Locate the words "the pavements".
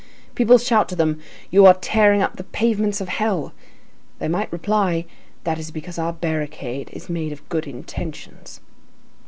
2.35-3.01